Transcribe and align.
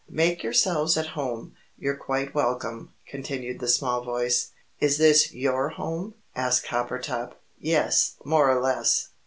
"Make 0.09 0.41
yourselves 0.41 0.97
at 0.97 1.09
home 1.13 1.53
you're 1.77 1.95
quite 1.95 2.33
welcome," 2.33 2.91
continued 3.05 3.59
the 3.59 3.67
small 3.67 4.03
voice. 4.03 4.49
"Is 4.79 4.97
this 4.97 5.31
YOUR 5.31 5.69
home?" 5.69 6.15
asked 6.35 6.65
Coppertop. 6.65 7.35
"Yes, 7.59 8.15
more 8.25 8.49
or 8.49 8.59
less. 8.59 9.09